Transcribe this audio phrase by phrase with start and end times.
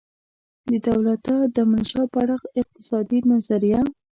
[0.69, 3.81] د دولته دمنشا په اړه اقتصادي نظریه